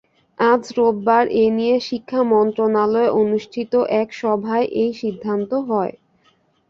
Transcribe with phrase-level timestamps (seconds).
[0.39, 5.93] আজ রোববার এ নিয়ে শিক্ষা মন্ত্রণালয়ে অনুষ্ঠিত এক সভায় এই সিদ্ধান্ত হয়।